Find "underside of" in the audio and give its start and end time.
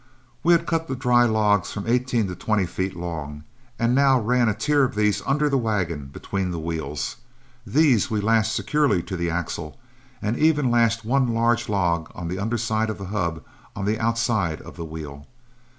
12.39-12.97